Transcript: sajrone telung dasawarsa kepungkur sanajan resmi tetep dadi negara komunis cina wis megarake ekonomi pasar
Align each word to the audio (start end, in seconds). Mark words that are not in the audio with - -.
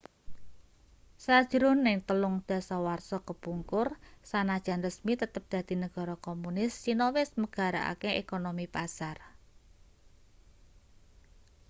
sajrone 1.23 1.91
telung 2.07 2.35
dasawarsa 2.49 3.17
kepungkur 3.27 3.87
sanajan 4.29 4.79
resmi 4.87 5.13
tetep 5.21 5.43
dadi 5.53 5.75
negara 5.83 6.15
komunis 6.27 6.71
cina 6.83 7.05
wis 7.17 7.29
megarake 7.41 8.09
ekonomi 8.23 8.65
pasar 8.75 9.17